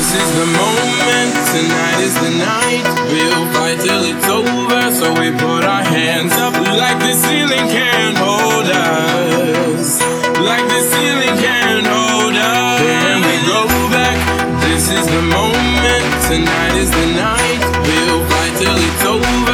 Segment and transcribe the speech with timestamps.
[0.00, 2.84] This is the moment, tonight is the night.
[3.12, 8.16] We'll fight till it's over, so we put our hands up like the ceiling can't
[8.16, 10.00] hold us.
[10.48, 12.80] Like the ceiling can't hold us.
[13.02, 13.60] And we go
[13.92, 14.16] back,
[14.64, 17.60] this is the moment, tonight is the night.
[17.86, 19.49] We'll fight till it's over.